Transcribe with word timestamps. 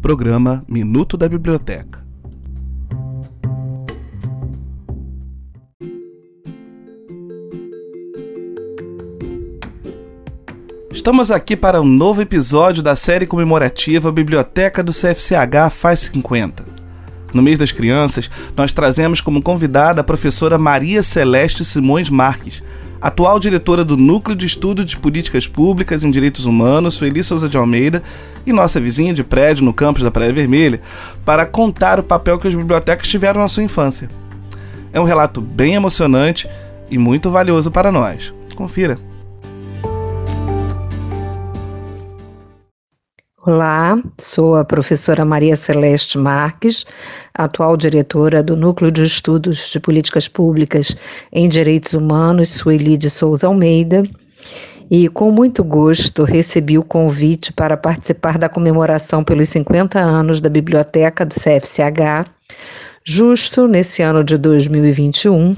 Programa 0.00 0.64
Minuto 0.66 1.14
da 1.14 1.28
Biblioteca. 1.28 2.02
Estamos 10.90 11.30
aqui 11.30 11.54
para 11.54 11.82
um 11.82 11.84
novo 11.84 12.22
episódio 12.22 12.82
da 12.82 12.96
série 12.96 13.26
comemorativa 13.26 14.10
Biblioteca 14.10 14.82
do 14.82 14.90
CFCH 14.90 15.70
Faz 15.70 16.00
50. 16.00 16.64
No 17.34 17.42
mês 17.42 17.58
das 17.58 17.70
crianças, 17.70 18.30
nós 18.56 18.72
trazemos 18.72 19.20
como 19.20 19.42
convidada 19.42 20.00
a 20.00 20.04
professora 20.04 20.58
Maria 20.58 21.02
Celeste 21.02 21.62
Simões 21.62 22.08
Marques, 22.08 22.62
atual 23.00 23.38
diretora 23.38 23.84
do 23.84 23.96
Núcleo 23.96 24.36
de 24.36 24.46
Estudo 24.46 24.84
de 24.84 24.96
Políticas 24.96 25.46
Públicas 25.46 26.04
em 26.04 26.10
Direitos 26.10 26.44
Humanos, 26.44 26.94
Sueli 26.94 27.24
Souza 27.24 27.48
de 27.48 27.56
Almeida, 27.56 28.02
e 28.46 28.52
nossa 28.52 28.80
vizinha 28.80 29.14
de 29.14 29.24
prédio 29.24 29.64
no 29.64 29.72
campus 29.72 30.02
da 30.02 30.10
Praia 30.10 30.32
Vermelha, 30.32 30.80
para 31.24 31.46
contar 31.46 31.98
o 31.98 32.02
papel 32.02 32.38
que 32.38 32.48
as 32.48 32.54
bibliotecas 32.54 33.08
tiveram 33.08 33.40
na 33.40 33.48
sua 33.48 33.62
infância. 33.62 34.08
É 34.92 35.00
um 35.00 35.04
relato 35.04 35.40
bem 35.40 35.74
emocionante 35.74 36.48
e 36.90 36.98
muito 36.98 37.30
valioso 37.30 37.70
para 37.70 37.92
nós. 37.92 38.32
Confira. 38.54 38.98
Olá, 43.46 43.98
sou 44.18 44.54
a 44.54 44.66
professora 44.66 45.24
Maria 45.24 45.56
Celeste 45.56 46.18
Marques, 46.18 46.84
atual 47.32 47.74
diretora 47.74 48.42
do 48.42 48.54
Núcleo 48.54 48.92
de 48.92 49.02
Estudos 49.02 49.70
de 49.70 49.80
Políticas 49.80 50.28
Públicas 50.28 50.94
em 51.32 51.48
Direitos 51.48 51.94
Humanos, 51.94 52.50
Sueli 52.50 52.98
de 52.98 53.08
Souza 53.08 53.46
Almeida, 53.46 54.02
e 54.90 55.08
com 55.08 55.30
muito 55.30 55.64
gosto 55.64 56.22
recebi 56.22 56.76
o 56.76 56.84
convite 56.84 57.50
para 57.50 57.78
participar 57.78 58.36
da 58.36 58.46
comemoração 58.46 59.24
pelos 59.24 59.48
50 59.48 59.98
anos 59.98 60.42
da 60.42 60.50
Biblioteca 60.50 61.24
do 61.24 61.34
CFCH 61.34 62.28
justo 63.04 63.66
nesse 63.66 64.02
ano 64.02 64.22
de 64.22 64.36
2021, 64.36 65.54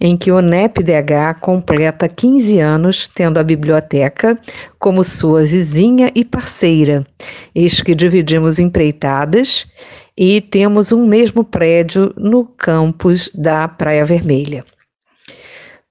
em 0.00 0.16
que 0.16 0.30
o 0.30 0.40
NEPDH 0.40 1.40
completa 1.40 2.08
15 2.08 2.58
anos 2.60 3.08
tendo 3.14 3.38
a 3.38 3.42
biblioteca 3.42 4.38
como 4.78 5.02
sua 5.02 5.44
vizinha 5.44 6.10
e 6.14 6.24
parceira, 6.24 7.06
eis 7.54 7.80
que 7.80 7.94
dividimos 7.94 8.58
empreitadas 8.58 9.66
e 10.16 10.40
temos 10.40 10.92
um 10.92 11.06
mesmo 11.06 11.44
prédio 11.44 12.12
no 12.16 12.44
campus 12.44 13.30
da 13.34 13.68
Praia 13.68 14.04
Vermelha. 14.04 14.64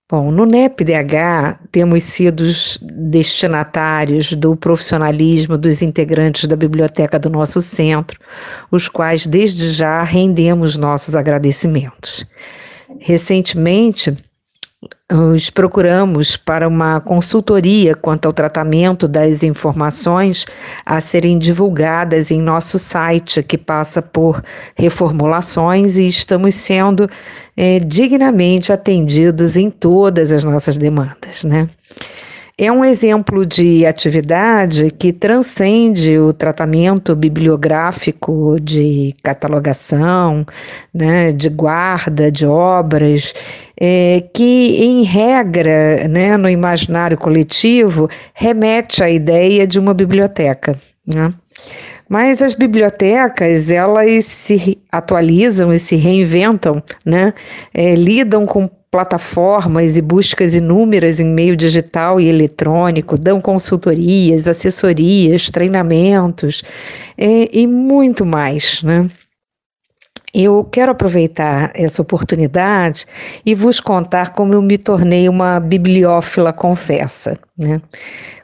Bom, 0.09 0.31
no 0.31 0.45
NEPDH 0.45 1.59
temos 1.69 2.01
sido 2.03 2.45
destinatários 2.81 4.31
do 4.31 4.55
profissionalismo 4.55 5.57
dos 5.57 5.81
integrantes 5.81 6.45
da 6.45 6.55
biblioteca 6.55 7.19
do 7.19 7.29
nosso 7.29 7.61
centro, 7.61 8.17
os 8.71 8.87
quais 8.87 9.27
desde 9.27 9.69
já 9.73 10.01
rendemos 10.03 10.77
nossos 10.77 11.13
agradecimentos. 11.13 12.25
Recentemente, 13.01 14.17
nos 15.11 15.49
procuramos 15.49 16.37
para 16.37 16.67
uma 16.67 16.99
consultoria 16.99 17.95
quanto 17.95 18.27
ao 18.27 18.33
tratamento 18.33 19.07
das 19.07 19.41
informações 19.41 20.45
a 20.85 21.01
serem 21.01 21.39
divulgadas 21.39 22.29
em 22.29 22.39
nosso 22.39 22.77
site, 22.77 23.41
que 23.41 23.57
passa 23.57 24.01
por 24.01 24.43
reformulações 24.75 25.97
e 25.97 26.07
estamos 26.07 26.53
sendo 26.53 27.09
é, 27.55 27.79
dignamente 27.79 28.71
atendidos 28.71 29.55
em 29.55 29.71
todas 29.71 30.31
as 30.31 30.43
nossas 30.43 30.77
demandas, 30.77 31.43
né? 31.43 31.67
É 32.59 32.71
um 32.71 32.83
exemplo 32.83 33.45
de 33.45 33.85
atividade 33.85 34.89
que 34.89 35.13
transcende 35.13 36.17
o 36.17 36.33
tratamento 36.33 37.15
bibliográfico 37.15 38.59
de 38.59 39.15
catalogação, 39.21 40.43
né, 40.91 41.31
de 41.31 41.49
guarda 41.49 42.31
de 42.31 42.47
obras, 42.47 43.31
é, 43.79 44.23
que, 44.33 44.83
em 44.83 45.03
regra, 45.03 46.07
né, 46.07 46.35
no 46.35 46.49
imaginário 46.49 47.15
coletivo, 47.15 48.09
remete 48.33 49.03
à 49.03 49.09
ideia 49.09 49.67
de 49.67 49.77
uma 49.77 49.93
biblioteca. 49.93 50.75
Né? 51.05 51.31
Mas 52.09 52.41
as 52.41 52.53
bibliotecas, 52.53 53.69
elas 53.69 54.25
se 54.25 54.77
atualizam 54.91 55.73
e 55.73 55.79
se 55.79 55.95
reinventam, 55.95 56.81
né? 57.05 57.33
É, 57.73 57.95
lidam 57.95 58.45
com 58.45 58.69
plataformas 58.89 59.97
e 59.97 60.01
buscas 60.01 60.55
inúmeras 60.55 61.19
em 61.19 61.25
meio 61.25 61.55
digital 61.55 62.19
e 62.19 62.27
eletrônico, 62.27 63.17
dão 63.17 63.41
consultorias, 63.41 64.47
assessorias, 64.47 65.49
treinamentos 65.49 66.63
é, 67.17 67.49
e 67.51 67.67
muito 67.67 68.25
mais, 68.25 68.81
né? 68.81 69.09
Eu 70.33 70.63
quero 70.65 70.91
aproveitar 70.91 71.71
essa 71.73 72.01
oportunidade 72.01 73.05
e 73.45 73.55
vos 73.55 73.79
contar 73.79 74.33
como 74.33 74.53
eu 74.53 74.61
me 74.61 74.77
tornei 74.77 75.27
uma 75.27 75.59
bibliófila 75.59 76.53
confessa. 76.53 77.39
Né? 77.57 77.81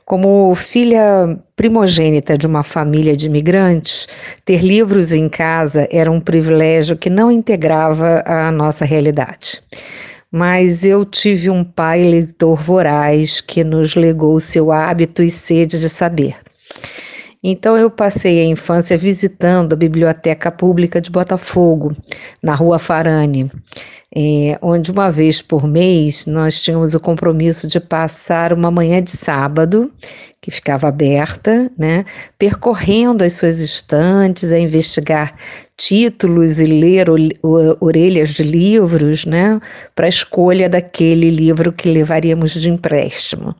Como 0.05 0.53
filha 0.53 1.39
primogênita 1.55 2.37
de 2.37 2.45
uma 2.45 2.61
família 2.61 3.15
de 3.15 3.27
imigrantes, 3.27 4.05
ter 4.43 4.61
livros 4.61 5.13
em 5.13 5.29
casa 5.29 5.87
era 5.89 6.11
um 6.11 6.19
privilégio 6.19 6.97
que 6.97 7.09
não 7.09 7.31
integrava 7.31 8.21
a 8.25 8.51
nossa 8.51 8.83
realidade. 8.83 9.61
Mas 10.29 10.83
eu 10.83 11.05
tive 11.05 11.49
um 11.49 11.63
pai 11.63 12.03
leitor 12.03 12.61
voraz 12.61 13.39
que 13.39 13.63
nos 13.63 13.95
legou 13.95 14.39
seu 14.39 14.71
hábito 14.71 15.23
e 15.23 15.29
sede 15.29 15.79
de 15.79 15.87
saber. 15.87 16.35
Então 17.43 17.75
eu 17.75 17.91
passei 17.91 18.39
a 18.39 18.45
infância 18.45 18.97
visitando 18.97 19.73
a 19.73 19.75
Biblioteca 19.75 20.49
Pública 20.49 21.01
de 21.01 21.11
Botafogo, 21.11 21.93
na 22.41 22.55
Rua 22.55 22.79
Farane, 22.79 23.51
é, 24.15 24.57
onde 24.61 24.91
uma 24.91 25.11
vez 25.11 25.41
por 25.41 25.67
mês 25.67 26.25
nós 26.25 26.61
tínhamos 26.61 26.95
o 26.95 26.99
compromisso 27.01 27.67
de 27.67 27.81
passar 27.81 28.53
uma 28.53 28.71
manhã 28.71 29.03
de 29.03 29.11
sábado, 29.11 29.91
que 30.39 30.51
ficava 30.51 30.87
aberta, 30.87 31.69
né, 31.77 32.05
percorrendo 32.37 33.23
as 33.23 33.33
suas 33.33 33.59
estantes, 33.59 34.51
a 34.51 34.59
investigar 34.59 35.35
títulos 35.75 36.59
e 36.59 36.65
ler 36.65 37.07
orelhas 37.79 38.29
de 38.29 38.43
livros, 38.43 39.25
né, 39.25 39.59
para 39.95 40.05
a 40.05 40.09
escolha 40.09 40.69
daquele 40.69 41.29
livro 41.29 41.73
que 41.73 41.89
levaríamos 41.89 42.51
de 42.51 42.69
empréstimo. 42.69 43.55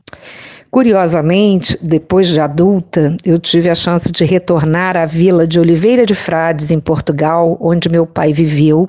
Curiosamente, 0.74 1.78
depois 1.80 2.26
de 2.26 2.40
adulta, 2.40 3.16
eu 3.24 3.38
tive 3.38 3.70
a 3.70 3.76
chance 3.76 4.10
de 4.10 4.24
retornar 4.24 4.96
à 4.96 5.06
vila 5.06 5.46
de 5.46 5.60
Oliveira 5.60 6.04
de 6.04 6.16
Frades, 6.16 6.72
em 6.72 6.80
Portugal, 6.80 7.56
onde 7.60 7.88
meu 7.88 8.04
pai 8.04 8.32
viveu, 8.32 8.88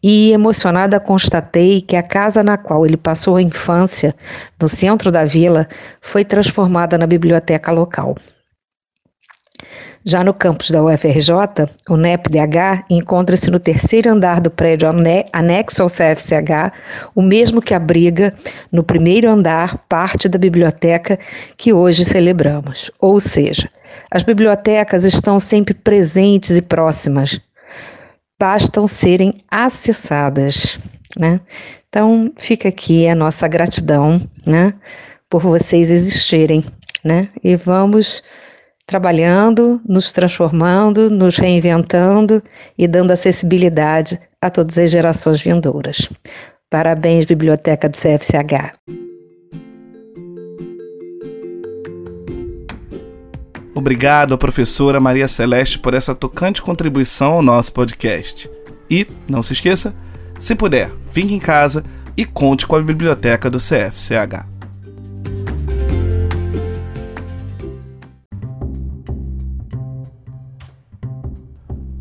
e 0.00 0.30
emocionada 0.30 1.00
constatei 1.00 1.80
que 1.80 1.96
a 1.96 2.04
casa 2.04 2.44
na 2.44 2.56
qual 2.56 2.86
ele 2.86 2.96
passou 2.96 3.34
a 3.34 3.42
infância, 3.42 4.14
no 4.62 4.68
centro 4.68 5.10
da 5.10 5.24
vila, 5.24 5.66
foi 6.00 6.24
transformada 6.24 6.96
na 6.96 7.04
biblioteca 7.04 7.72
local. 7.72 8.14
Já 10.08 10.24
no 10.24 10.32
campus 10.32 10.70
da 10.70 10.82
UFRJ, 10.82 11.68
o 11.86 11.94
NEPDH 11.94 12.86
encontra-se 12.88 13.50
no 13.50 13.58
terceiro 13.58 14.10
andar 14.10 14.40
do 14.40 14.50
prédio 14.50 14.88
anexo 15.34 15.82
ao 15.82 15.90
CFCH, 15.90 16.72
o 17.14 17.20
mesmo 17.20 17.60
que 17.60 17.74
abriga 17.74 18.32
no 18.72 18.82
primeiro 18.82 19.28
andar 19.28 19.76
parte 19.86 20.26
da 20.26 20.38
biblioteca 20.38 21.18
que 21.58 21.74
hoje 21.74 22.06
celebramos. 22.06 22.90
Ou 22.98 23.20
seja, 23.20 23.68
as 24.10 24.22
bibliotecas 24.22 25.04
estão 25.04 25.38
sempre 25.38 25.74
presentes 25.74 26.56
e 26.56 26.62
próximas, 26.62 27.38
bastam 28.40 28.86
serem 28.86 29.34
acessadas. 29.50 30.78
Né? 31.18 31.38
Então, 31.86 32.32
fica 32.38 32.70
aqui 32.70 33.06
a 33.06 33.14
nossa 33.14 33.46
gratidão 33.46 34.18
né, 34.46 34.72
por 35.28 35.42
vocês 35.42 35.90
existirem. 35.90 36.64
Né? 37.04 37.28
E 37.44 37.56
vamos 37.56 38.22
trabalhando, 38.88 39.78
nos 39.86 40.12
transformando, 40.12 41.10
nos 41.10 41.36
reinventando 41.36 42.42
e 42.76 42.88
dando 42.88 43.10
acessibilidade 43.10 44.18
a 44.40 44.48
todas 44.48 44.78
as 44.78 44.90
gerações 44.90 45.42
vindouras. 45.42 46.08
Parabéns, 46.70 47.26
Biblioteca 47.26 47.86
do 47.86 47.96
CFCH. 47.98 48.78
Obrigado 53.74 54.38
professora 54.38 54.98
Maria 54.98 55.28
Celeste 55.28 55.78
por 55.78 55.92
essa 55.92 56.14
tocante 56.14 56.62
contribuição 56.62 57.34
ao 57.34 57.42
nosso 57.42 57.74
podcast. 57.74 58.50
E, 58.90 59.06
não 59.28 59.42
se 59.42 59.52
esqueça, 59.52 59.94
se 60.40 60.54
puder, 60.54 60.90
fique 61.12 61.34
em 61.34 61.38
casa 61.38 61.84
e 62.16 62.24
conte 62.24 62.66
com 62.66 62.74
a 62.74 62.82
biblioteca 62.82 63.50
do 63.50 63.58
CFCH. 63.58 64.57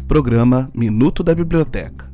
Programa 0.08 0.72
Minuto 0.74 1.22
da 1.22 1.36
Biblioteca. 1.36 2.07